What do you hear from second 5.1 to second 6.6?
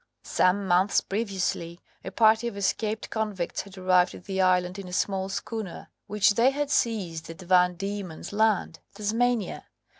schooner, which they